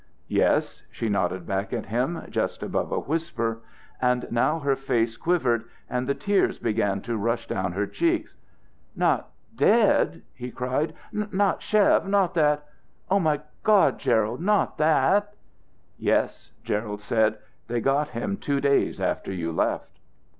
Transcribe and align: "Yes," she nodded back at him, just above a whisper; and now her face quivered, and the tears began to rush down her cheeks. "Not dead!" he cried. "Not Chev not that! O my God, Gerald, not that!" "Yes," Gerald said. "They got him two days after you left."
"Yes," 0.29 0.81
she 0.89 1.09
nodded 1.09 1.45
back 1.45 1.71
at 1.71 1.85
him, 1.85 2.23
just 2.31 2.63
above 2.63 2.91
a 2.91 2.97
whisper; 2.99 3.59
and 4.01 4.25
now 4.31 4.57
her 4.57 4.75
face 4.75 5.15
quivered, 5.15 5.65
and 5.87 6.09
the 6.09 6.15
tears 6.15 6.57
began 6.57 7.01
to 7.01 7.17
rush 7.17 7.45
down 7.47 7.73
her 7.73 7.85
cheeks. 7.85 8.33
"Not 8.95 9.29
dead!" 9.55 10.23
he 10.33 10.49
cried. 10.49 10.95
"Not 11.11 11.61
Chev 11.61 12.07
not 12.07 12.33
that! 12.33 12.65
O 13.11 13.19
my 13.19 13.41
God, 13.63 13.99
Gerald, 13.99 14.41
not 14.41 14.79
that!" 14.79 15.35
"Yes," 15.99 16.51
Gerald 16.63 17.01
said. 17.01 17.37
"They 17.67 17.79
got 17.79 18.09
him 18.09 18.37
two 18.37 18.59
days 18.59 18.99
after 18.99 19.31
you 19.31 19.51
left." 19.51 19.99